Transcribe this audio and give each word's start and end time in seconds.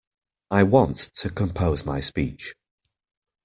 I 0.49 0.63
want 0.63 0.95
to 0.97 1.29
compose 1.29 1.85
my 1.85 1.99
speech. 1.99 2.55